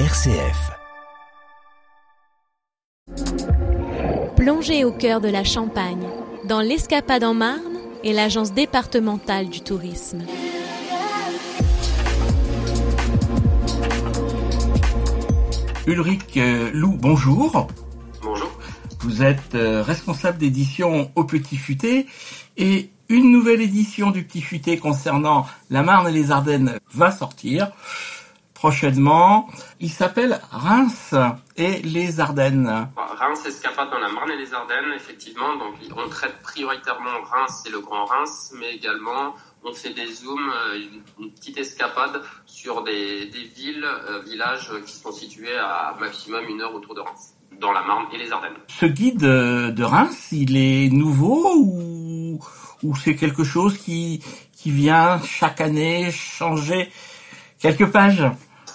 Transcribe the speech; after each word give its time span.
RCF. 0.00 0.72
Plongez 4.34 4.84
au 4.84 4.90
cœur 4.90 5.20
de 5.20 5.28
la 5.28 5.44
Champagne, 5.44 6.04
dans 6.48 6.60
l'Escapade 6.60 7.22
en 7.22 7.32
Marne 7.32 7.78
et 8.02 8.12
l'Agence 8.12 8.52
départementale 8.52 9.48
du 9.48 9.60
tourisme. 9.60 10.24
Ulrich 15.86 16.38
euh, 16.38 16.72
Lou, 16.74 16.96
bonjour. 16.98 17.68
Bonjour. 18.20 18.50
Vous 18.98 19.22
êtes 19.22 19.54
euh, 19.54 19.84
responsable 19.84 20.38
d'édition 20.38 21.12
au 21.14 21.22
Petit 21.22 21.56
Futé 21.56 22.06
et 22.56 22.90
une 23.08 23.30
nouvelle 23.30 23.60
édition 23.60 24.10
du 24.10 24.24
Petit 24.24 24.42
Futé 24.42 24.76
concernant 24.76 25.46
la 25.70 25.84
Marne 25.84 26.08
et 26.08 26.12
les 26.12 26.32
Ardennes 26.32 26.80
va 26.92 27.12
sortir 27.12 27.70
prochainement. 28.64 29.46
Il 29.78 29.90
s'appelle 29.90 30.40
Reims 30.50 31.14
et 31.54 31.82
les 31.82 32.18
Ardennes. 32.18 32.88
Reims 32.96 33.44
escapade 33.44 33.90
dans 33.90 33.98
la 33.98 34.08
Marne 34.08 34.30
et 34.30 34.38
les 34.38 34.54
Ardennes, 34.54 34.90
effectivement. 34.96 35.54
Donc 35.56 35.74
on 35.94 36.08
traite 36.08 36.36
prioritairement 36.42 37.16
Reims 37.30 37.64
et 37.66 37.70
le 37.70 37.80
Grand 37.80 38.06
Reims, 38.06 38.54
mais 38.58 38.70
également 38.74 39.34
on 39.66 39.74
fait 39.74 39.92
des 39.92 40.06
zooms, 40.06 40.50
euh, 40.50 40.80
une 41.20 41.30
petite 41.32 41.58
escapade 41.58 42.22
sur 42.46 42.82
des, 42.84 43.26
des 43.26 43.44
villes, 43.58 43.84
euh, 43.84 44.22
villages 44.22 44.70
qui 44.86 44.96
sont 44.96 45.12
situés 45.12 45.58
à 45.58 45.94
maximum 46.00 46.44
une 46.48 46.62
heure 46.62 46.74
autour 46.74 46.94
de 46.94 47.00
Reims, 47.00 47.34
dans 47.60 47.72
la 47.72 47.82
Marne 47.82 48.06
et 48.14 48.16
les 48.16 48.32
Ardennes. 48.32 48.60
Ce 48.68 48.86
guide 48.86 49.24
euh, 49.24 49.72
de 49.72 49.84
Reims, 49.84 50.28
il 50.32 50.56
est 50.56 50.88
nouveau 50.88 51.54
ou, 51.54 52.40
ou 52.82 52.96
c'est 52.96 53.16
quelque 53.16 53.44
chose 53.44 53.76
qui, 53.76 54.22
qui 54.56 54.70
vient 54.70 55.20
chaque 55.22 55.60
année 55.60 56.10
changer 56.10 56.90
quelques 57.58 57.90
pages? 57.90 58.24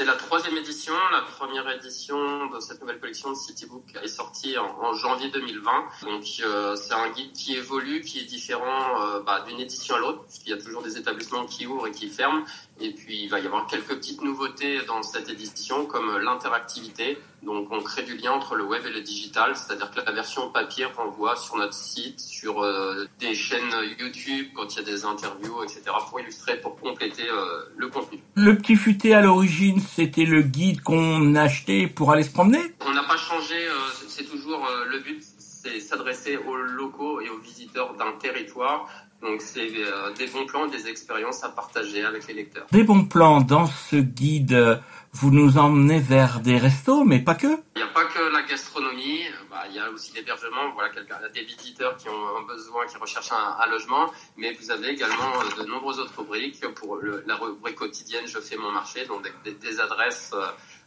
C'est 0.00 0.06
la 0.06 0.14
troisième 0.14 0.56
édition. 0.56 0.94
La 1.12 1.20
première 1.20 1.70
édition 1.72 2.46
de 2.46 2.58
cette 2.58 2.80
nouvelle 2.80 2.98
collection 2.98 3.32
de 3.32 3.34
Citybook 3.34 3.84
est 4.02 4.08
sortie 4.08 4.56
en, 4.56 4.94
janvier 4.94 5.28
2020. 5.28 5.70
Donc 6.04 6.24
euh, 6.42 6.74
c'est 6.74 6.94
un 6.94 7.10
guide 7.10 7.32
qui 7.32 7.54
évolue, 7.56 8.00
qui 8.00 8.20
est 8.20 8.24
différent 8.24 8.98
euh, 9.02 9.20
bah, 9.20 9.44
d'une 9.46 9.60
édition 9.60 9.96
à 9.96 9.98
l'autre, 9.98 10.24
puisqu'il 10.24 10.52
y 10.52 10.54
a 10.54 10.56
toujours 10.56 10.80
des 10.80 10.96
établissements 10.96 11.44
qui 11.44 11.66
ouvrent 11.66 11.86
et 11.86 11.90
qui 11.90 12.08
ferment. 12.08 12.44
Et 12.80 12.92
puis 12.92 13.24
il 13.24 13.28
va 13.28 13.38
y 13.40 13.46
avoir 13.46 13.66
quelques 13.66 13.94
petites 13.94 14.22
nouveautés 14.22 14.78
dans 14.86 15.02
cette 15.02 15.28
édition, 15.28 15.84
comme 15.84 16.18
l'interactivité. 16.18 17.18
Donc 17.42 17.68
on 17.70 17.80
crée 17.80 18.02
du 18.02 18.16
lien 18.16 18.32
entre 18.32 18.54
le 18.54 18.64
web 18.64 18.82
et 18.86 18.90
le 18.90 19.00
digital, 19.00 19.56
c'est-à-dire 19.56 19.90
que 19.90 20.00
la 20.00 20.12
version 20.12 20.50
papier 20.50 20.84
renvoie 20.84 21.36
sur 21.36 21.56
notre 21.56 21.74
site, 21.74 22.20
sur 22.20 22.62
euh, 22.62 23.06
des 23.18 23.34
chaînes 23.34 23.74
YouTube 23.98 24.48
quand 24.54 24.74
il 24.74 24.76
y 24.78 24.80
a 24.80 24.84
des 24.84 25.04
interviews, 25.04 25.62
etc. 25.62 25.82
pour 26.08 26.20
illustrer, 26.20 26.60
pour 26.60 26.76
compléter 26.76 27.28
euh, 27.28 27.64
le 27.76 27.88
contenu. 27.88 28.20
Le 28.34 28.56
petit 28.56 28.76
futé 28.76 29.14
à 29.14 29.22
l'origine, 29.22 29.80
c'était 29.80 30.26
le 30.26 30.42
guide 30.42 30.82
qu'on 30.82 31.34
achetait 31.34 31.86
pour 31.86 32.12
aller 32.12 32.22
se 32.22 32.32
promener? 32.32 32.60
On 32.86 32.92
n'a 32.92 33.04
pas 33.04 33.16
changé, 33.16 33.56
euh, 33.56 33.74
c'est 34.08 34.24
toujours 34.24 34.66
le 34.86 34.98
but, 34.98 35.22
c'est 35.38 35.80
s'adresser 35.80 36.36
aux 36.36 36.56
locaux 36.56 37.20
et 37.20 37.28
aux 37.30 37.38
visiteurs 37.38 37.94
d'un 37.94 38.12
territoire. 38.12 38.88
Donc 39.22 39.42
c'est 39.42 39.70
des 40.16 40.26
bons 40.28 40.46
plans 40.46 40.66
et 40.66 40.70
des 40.70 40.88
expériences 40.88 41.44
à 41.44 41.50
partager 41.50 42.04
avec 42.04 42.26
les 42.26 42.34
lecteurs. 42.34 42.66
Des 42.72 42.84
bons 42.84 43.04
plans 43.04 43.40
dans 43.40 43.66
ce 43.66 43.96
guide. 43.96 44.80
Vous 45.12 45.32
nous 45.32 45.58
emmenez 45.58 45.98
vers 45.98 46.38
des 46.40 46.56
restos, 46.56 47.04
mais 47.04 47.18
pas 47.18 47.34
que. 47.34 47.48
Il 47.74 47.78
n'y 47.78 47.82
a 47.82 47.88
pas 47.88 48.04
que 48.04 48.32
la 48.32 48.42
gastronomie, 48.42 49.24
bah, 49.50 49.64
il 49.68 49.74
y 49.74 49.80
a 49.80 49.90
aussi 49.90 50.12
l'hébergement, 50.14 50.72
voilà, 50.74 50.90
des 51.34 51.42
visiteurs 51.42 51.96
qui 51.96 52.08
ont 52.08 52.36
un 52.38 52.42
besoin, 52.46 52.86
qui 52.86 52.96
recherchent 52.96 53.32
un, 53.32 53.56
un, 53.60 53.66
logement, 53.68 54.12
mais 54.36 54.52
vous 54.52 54.70
avez 54.70 54.90
également 54.90 55.32
de 55.58 55.64
nombreuses 55.64 55.98
autres 55.98 56.20
rubriques. 56.20 56.64
Pour 56.76 56.96
le, 56.96 57.24
la 57.26 57.34
rubrique 57.34 57.74
quotidienne 57.74 58.26
Je 58.26 58.38
fais 58.38 58.56
mon 58.56 58.70
marché, 58.70 59.04
donc 59.06 59.26
des, 59.44 59.52
des 59.52 59.80
adresses 59.80 60.32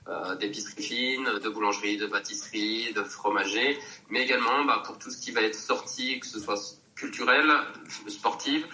euh, 0.08 0.36
d'épicerie 0.36 0.84
fine, 0.84 1.30
de 1.42 1.50
boulangerie, 1.50 1.98
de 1.98 2.08
pâtisserie, 2.08 2.92
de 2.94 3.04
fromager, 3.04 3.80
mais 4.10 4.24
également 4.24 4.66
bah, 4.66 4.84
pour 4.86 4.98
tout 4.98 5.10
ce 5.10 5.18
qui 5.18 5.32
va 5.32 5.42
être 5.42 5.56
sorti, 5.56 6.20
que 6.20 6.28
ce 6.28 6.40
soit 6.40 6.60
culturel, 6.96 7.52
sportif, 8.08 8.66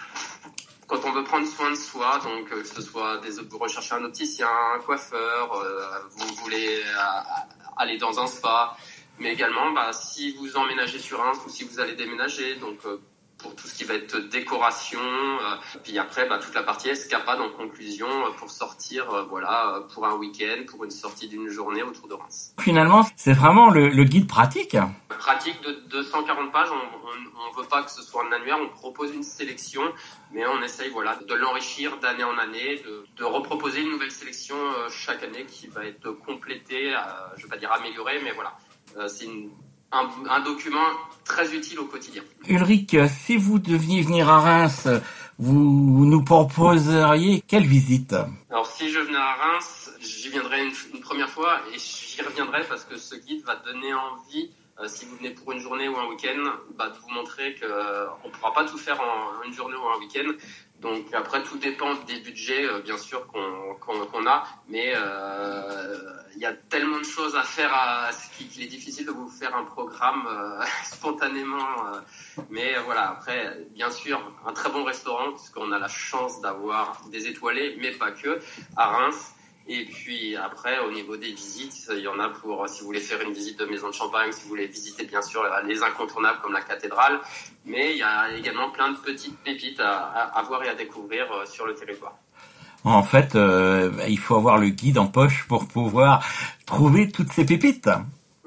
quand 0.90 1.04
on 1.04 1.12
veut 1.12 1.22
prendre 1.22 1.46
soin 1.46 1.70
de 1.70 1.76
soi, 1.76 2.18
donc 2.24 2.50
euh, 2.50 2.62
que 2.62 2.66
ce 2.66 2.82
soit 2.82 3.18
des, 3.18 3.30
vous 3.48 3.58
recherchez 3.58 3.94
un 3.94 4.04
opticien, 4.04 4.48
un 4.74 4.80
coiffeur, 4.80 5.54
euh, 5.54 6.00
vous 6.16 6.34
voulez 6.42 6.82
euh, 6.84 7.00
aller 7.76 7.96
dans 7.96 8.18
un 8.18 8.26
spa, 8.26 8.76
mais 9.20 9.32
également 9.32 9.70
bah, 9.70 9.92
si 9.92 10.32
vous 10.32 10.56
emménagez 10.56 10.98
sur 10.98 11.22
un 11.22 11.32
ou 11.46 11.48
si 11.48 11.62
vous 11.62 11.78
allez 11.78 11.94
déménager, 11.94 12.56
donc 12.56 12.78
pour 13.42 13.54
tout 13.54 13.66
ce 13.66 13.74
qui 13.74 13.84
va 13.84 13.94
être 13.94 14.16
décoration, 14.16 15.00
euh, 15.00 15.56
puis 15.82 15.98
après 15.98 16.28
bah, 16.28 16.38
toute 16.38 16.54
la 16.54 16.62
partie 16.62 16.88
escapade 16.88 17.40
en 17.40 17.50
conclusion 17.50 18.08
euh, 18.08 18.30
pour 18.38 18.50
sortir, 18.50 19.10
euh, 19.10 19.22
voilà, 19.24 19.82
pour 19.92 20.06
un 20.06 20.14
week-end, 20.14 20.64
pour 20.68 20.84
une 20.84 20.90
sortie 20.90 21.28
d'une 21.28 21.48
journée 21.48 21.82
autour 21.82 22.08
de 22.08 22.14
Reims. 22.14 22.54
Finalement, 22.60 23.06
c'est 23.16 23.32
vraiment 23.32 23.70
le, 23.70 23.88
le, 23.88 24.04
guide 24.04 24.26
pratique. 24.26 24.76
Pratique 25.08 25.60
de 25.62 25.72
240 25.90 26.52
pages. 26.52 26.68
On, 26.70 27.48
on, 27.48 27.60
veut 27.60 27.68
pas 27.68 27.82
que 27.82 27.90
ce 27.90 28.02
soit 28.02 28.24
un 28.26 28.32
annuaire. 28.32 28.58
On 28.60 28.68
propose 28.68 29.14
une 29.14 29.22
sélection, 29.22 29.82
mais 30.32 30.46
on 30.46 30.62
essaye, 30.62 30.90
voilà, 30.90 31.16
de 31.16 31.34
l'enrichir 31.34 31.98
d'année 31.98 32.24
en 32.24 32.38
année, 32.38 32.82
de, 32.84 33.04
de, 33.16 33.24
reproposer 33.24 33.82
une 33.82 33.90
nouvelle 33.90 34.10
sélection 34.10 34.56
chaque 34.88 35.22
année 35.22 35.44
qui 35.46 35.66
va 35.66 35.84
être 35.84 36.10
complétée, 36.10 36.94
je 37.36 37.42
vais 37.42 37.48
pas 37.48 37.56
dire 37.56 37.72
améliorée, 37.72 38.20
mais 38.22 38.32
voilà, 38.32 38.56
c'est 39.08 39.24
une 39.24 39.50
un, 39.92 40.08
un, 40.30 40.40
document 40.40 40.86
très 41.24 41.54
utile 41.54 41.80
au 41.80 41.86
quotidien. 41.86 42.22
Ulrich, 42.48 42.96
si 43.08 43.36
vous 43.36 43.58
deviez 43.58 44.02
venir 44.02 44.28
à 44.28 44.40
Reims, 44.40 44.88
vous 45.38 46.04
nous 46.04 46.22
proposeriez 46.22 47.42
quelle 47.46 47.66
visite? 47.66 48.14
Alors 48.50 48.66
si 48.66 48.90
je 48.90 48.98
venais 49.00 49.16
à 49.16 49.34
Reims, 49.34 49.90
j'y 50.00 50.28
viendrai 50.28 50.66
une, 50.66 50.72
une, 50.94 51.00
première 51.00 51.30
fois 51.30 51.60
et 51.72 51.78
j'y 51.78 52.22
reviendrai 52.22 52.62
parce 52.68 52.84
que 52.84 52.96
ce 52.96 53.16
guide 53.16 53.44
va 53.44 53.56
donner 53.56 53.92
envie, 53.94 54.50
euh, 54.80 54.88
si 54.88 55.04
vous 55.04 55.16
venez 55.16 55.30
pour 55.30 55.52
une 55.52 55.58
journée 55.58 55.88
ou 55.88 55.96
un 55.98 56.06
week-end, 56.08 56.42
bah, 56.76 56.88
de 56.88 56.98
vous 56.98 57.10
montrer 57.10 57.54
qu'on 57.54 57.66
euh, 57.66 58.06
ne 58.24 58.30
pourra 58.30 58.52
pas 58.52 58.64
tout 58.64 58.78
faire 58.78 59.00
en 59.00 59.42
une 59.42 59.52
journée 59.52 59.76
ou 59.76 59.88
un 59.88 59.98
week-end. 59.98 60.32
Donc 60.80 61.12
après, 61.12 61.42
tout 61.42 61.58
dépend 61.58 61.94
des 62.06 62.20
budgets, 62.20 62.64
euh, 62.64 62.80
bien 62.80 62.96
sûr, 62.96 63.26
qu'on 63.26 63.74
qu 63.74 64.26
a, 64.26 64.44
mais 64.68 64.94
il 66.36 66.40
y 66.40 66.46
a 66.46 66.52
tellement 66.54 66.98
de 66.98 67.04
choses 67.04 67.36
à 67.36 67.42
faire 67.42 67.72
qu'il 68.38 68.62
est 68.62 68.66
difficile 68.66 69.04
de 69.04 69.10
vous 69.10 69.28
faire 69.28 69.54
un 69.54 69.64
programme 69.64 70.26
spontanément. 70.84 71.66
Mais 72.48 72.76
voilà, 72.84 73.10
après, 73.10 73.66
bien 73.70 73.90
sûr, 73.90 74.20
un 74.46 74.52
très 74.52 74.70
bon 74.70 74.84
restaurant, 74.84 75.32
puisqu'on 75.32 75.72
a 75.72 75.78
la 75.78 75.88
chance 75.88 76.40
d'avoir 76.40 77.00
des 77.10 77.26
étoilés, 77.26 77.76
mais 77.80 77.90
pas 77.90 78.12
que, 78.12 78.40
à 78.76 78.86
Reims. 78.86 79.34
Et 79.72 79.84
puis 79.84 80.34
après, 80.34 80.80
au 80.80 80.90
niveau 80.90 81.16
des 81.16 81.30
visites, 81.30 81.88
il 81.92 82.00
y 82.00 82.08
en 82.08 82.18
a 82.18 82.28
pour, 82.28 82.68
si 82.68 82.80
vous 82.80 82.86
voulez 82.86 82.98
faire 82.98 83.20
une 83.20 83.32
visite 83.32 83.56
de 83.56 83.66
maison 83.66 83.88
de 83.88 83.94
champagne, 83.94 84.32
si 84.32 84.42
vous 84.42 84.48
voulez 84.48 84.66
visiter 84.66 85.04
bien 85.04 85.22
sûr 85.22 85.44
les 85.64 85.80
incontournables 85.80 86.40
comme 86.42 86.52
la 86.52 86.62
cathédrale, 86.62 87.20
mais 87.64 87.92
il 87.92 87.98
y 87.98 88.02
a 88.02 88.36
également 88.36 88.70
plein 88.70 88.90
de 88.90 88.96
petites 88.96 89.38
pépites 89.44 89.78
à, 89.78 89.92
à, 89.92 90.40
à 90.40 90.42
voir 90.42 90.64
et 90.64 90.68
à 90.68 90.74
découvrir 90.74 91.26
sur 91.46 91.66
le 91.66 91.74
territoire. 91.74 92.14
En 92.82 93.04
fait, 93.04 93.36
euh, 93.36 93.92
il 94.08 94.18
faut 94.18 94.34
avoir 94.34 94.58
le 94.58 94.70
guide 94.70 94.98
en 94.98 95.06
poche 95.06 95.46
pour 95.46 95.68
pouvoir 95.68 96.26
trouver 96.66 97.08
toutes 97.12 97.30
ces 97.30 97.46
pépites. 97.46 97.90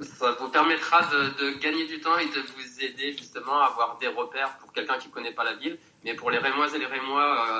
Ça 0.01 0.35
vous 0.37 0.49
permettra 0.49 1.03
de, 1.03 1.29
de, 1.39 1.59
gagner 1.59 1.85
du 1.85 2.01
temps 2.01 2.17
et 2.17 2.25
de 2.25 2.41
vous 2.41 2.83
aider 2.83 3.15
justement 3.17 3.61
à 3.61 3.67
avoir 3.67 3.97
des 4.01 4.07
repères 4.07 4.57
pour 4.59 4.73
quelqu'un 4.73 4.97
qui 4.97 5.07
ne 5.07 5.13
connaît 5.13 5.31
pas 5.31 5.45
la 5.45 5.53
ville. 5.53 5.77
Mais 6.03 6.15
pour 6.15 6.31
les 6.31 6.39
Rémoises 6.39 6.75
et 6.75 6.79
les 6.79 6.85
Rémois, 6.85 7.47
euh, 7.49 7.52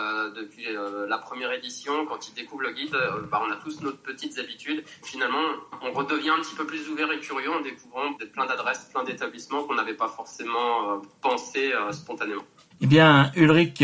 depuis 0.44 0.68
euh, 0.68 1.08
la 1.08 1.18
première 1.18 1.52
édition, 1.52 2.06
quand 2.06 2.28
ils 2.28 2.34
découvrent 2.34 2.64
le 2.64 2.74
guide, 2.74 2.94
euh, 2.94 3.22
bah, 3.32 3.42
on 3.46 3.52
a 3.52 3.56
tous 3.56 3.82
nos 3.82 3.92
petites 3.92 4.38
habitudes. 4.38 4.84
Finalement, 5.04 5.44
on 5.82 5.92
redevient 5.92 6.30
un 6.30 6.42
petit 6.42 6.56
peu 6.56 6.66
plus 6.66 6.90
ouvert 6.90 7.12
et 7.12 7.20
curieux 7.20 7.52
en 7.52 7.62
découvrant 7.62 8.14
plein 8.34 8.46
d'adresses, 8.46 8.90
plein 8.94 9.04
d'établissements 9.04 9.64
qu'on 9.64 9.76
n'avait 9.76 9.96
pas 9.96 10.10
forcément 10.10 10.92
euh, 10.92 10.98
pensé 11.22 11.74
euh, 11.74 11.92
spontanément. 11.92 12.44
Eh 12.82 12.88
bien, 12.88 13.32
Ulrich 13.36 13.82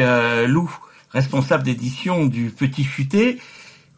Lou, 0.47 0.69
responsable 1.11 1.63
d'édition 1.63 2.25
du 2.25 2.51
Petit 2.51 2.83
Futé, 2.83 3.39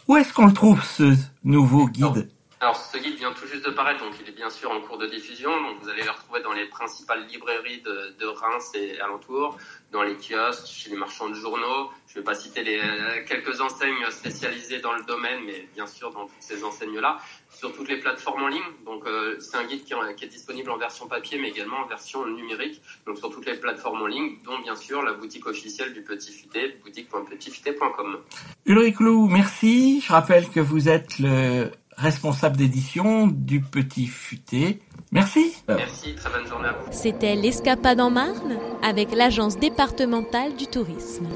où 0.08 0.16
est-ce 0.18 0.32
qu'on 0.34 0.46
le 0.46 0.54
trouve 0.54 0.84
ce 0.84 1.16
nouveau 1.44 1.88
guide? 1.88 2.30
Alors 2.62 2.76
ce 2.76 2.96
guide 3.00 3.16
vient 3.16 3.34
tout 3.34 3.48
juste 3.48 3.66
de 3.66 3.72
paraître, 3.72 4.06
donc 4.06 4.14
il 4.22 4.30
est 4.30 4.36
bien 4.36 4.52
sûr 4.52 4.70
en 4.70 4.80
cours 4.82 5.00
de 5.00 5.08
diffusion. 5.08 5.50
Donc 5.50 5.82
vous 5.82 5.90
allez 5.90 6.04
le 6.04 6.12
retrouver 6.12 6.42
dans 6.42 6.54
les 6.54 6.66
principales 6.66 7.26
librairies 7.26 7.82
de, 7.82 8.26
Reims 8.28 8.72
et 8.76 9.00
alentours, 9.00 9.58
dans 9.92 10.04
les 10.04 10.16
kiosques, 10.16 10.68
chez 10.68 10.92
les 10.92 10.96
marchands 10.96 11.28
de 11.28 11.34
journaux. 11.34 11.90
Je 12.08 12.14
ne 12.14 12.20
vais 12.20 12.24
pas 12.24 12.36
citer 12.36 12.64
les 12.64 12.80
quelques 13.28 13.62
enseignes 13.62 14.06
spécialisées 14.12 14.80
dans 14.80 14.94
le 14.94 15.04
domaine, 15.04 15.40
mais 15.44 15.68
bien 15.74 15.88
sûr 15.88 16.12
dans 16.12 16.28
toutes 16.28 16.36
ces 16.40 16.64
enseignes-là, 16.64 17.18
sur 17.50 17.74
toutes 17.74 17.90
les 17.90 17.98
plateformes 17.98 18.44
en 18.44 18.48
ligne. 18.48 18.62
Donc 18.86 19.08
euh, 19.08 19.40
c'est 19.40 19.58
un 19.58 19.64
guide 19.64 19.84
qui, 19.84 19.96
qui, 20.16 20.26
est 20.26 20.28
disponible 20.28 20.70
en 20.70 20.78
version 20.78 21.08
papier, 21.08 21.40
mais 21.40 21.50
également 21.50 21.78
en 21.78 21.88
version 21.88 22.28
numérique, 22.28 22.80
donc 23.08 23.18
sur 23.18 23.32
toutes 23.32 23.48
les 23.48 23.56
plateformes 23.56 24.04
en 24.04 24.08
ligne, 24.08 24.38
dont 24.44 24.60
bien 24.60 24.76
sûr 24.76 25.02
la 25.02 25.14
boutique 25.14 25.48
officielle 25.48 25.94
du 25.94 26.04
Petit 26.04 26.32
Futé, 26.32 26.78
boutique.petitfuté.com. 26.84 28.20
Ulrich 28.68 29.00
Lou, 29.00 29.28
merci. 29.28 30.00
Je 30.02 30.12
rappelle 30.12 30.48
que 30.50 30.60
vous 30.60 30.88
êtes 30.88 31.18
le 31.18 31.72
responsable 32.02 32.58
d'édition 32.58 33.28
du 33.28 33.62
Petit 33.62 34.08
Futé. 34.08 34.82
Merci. 35.12 35.54
Merci, 35.68 36.16
très 36.16 36.30
bonne 36.32 36.48
journée 36.48 36.68
à 36.70 36.72
vous. 36.72 36.88
C'était 36.92 37.36
l'Escapade 37.36 38.02
en 38.02 38.10
Marne 38.10 38.58
avec 38.82 39.14
l'Agence 39.14 39.58
départementale 39.58 40.56
du 40.56 40.68
tourisme. 40.68 41.28